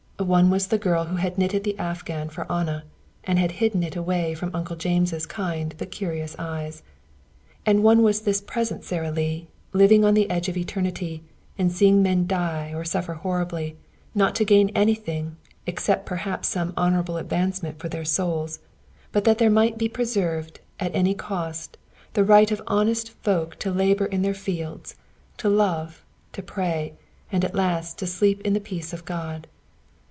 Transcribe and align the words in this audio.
One 0.19 0.51
was 0.51 0.67
the 0.67 0.77
girl 0.77 1.05
who 1.05 1.15
had 1.15 1.39
knitted 1.39 1.63
the 1.63 1.75
afghan 1.79 2.29
for 2.29 2.49
Anna, 2.49 2.83
and 3.23 3.39
had 3.39 3.53
hidden 3.53 3.81
it 3.81 3.95
away 3.95 4.35
from 4.35 4.51
Uncle 4.53 4.75
James' 4.75 5.25
kind 5.25 5.73
but 5.79 5.89
curious 5.89 6.35
eyes. 6.37 6.83
And 7.65 7.81
one 7.81 8.03
was 8.03 8.21
this 8.21 8.39
present 8.39 8.83
Sara 8.83 9.09
Lee, 9.09 9.47
living 9.73 10.05
on 10.05 10.13
the 10.13 10.29
edge 10.29 10.47
of 10.47 10.55
eternity, 10.55 11.23
and 11.57 11.71
seeing 11.71 12.03
men 12.03 12.27
die 12.27 12.71
or 12.71 12.85
suffer 12.85 13.15
horribly, 13.15 13.77
not 14.13 14.35
to 14.35 14.45
gain 14.45 14.69
anything 14.75 15.37
except 15.65 16.05
perhaps 16.05 16.47
some 16.47 16.73
honorable 16.77 17.17
advancement 17.17 17.79
for 17.79 17.89
their 17.89 18.05
souls 18.05 18.59
but 19.11 19.23
that 19.23 19.39
there 19.39 19.49
might 19.49 19.79
be 19.79 19.89
preserved, 19.89 20.59
at 20.79 20.93
any 20.95 21.15
cost, 21.15 21.79
the 22.13 22.23
right 22.23 22.51
of 22.51 22.61
honest 22.67 23.09
folk 23.09 23.55
to 23.57 23.71
labor 23.71 24.05
in 24.05 24.21
their 24.21 24.35
fields, 24.35 24.95
to 25.37 25.49
love, 25.49 26.05
to 26.31 26.43
pray, 26.43 26.93
and 27.31 27.43
at 27.43 27.55
last 27.55 27.97
to 27.97 28.05
sleep 28.05 28.39
in 28.41 28.53
the 28.53 28.59
peace 28.61 28.93
of 28.93 29.03
God. 29.05 29.47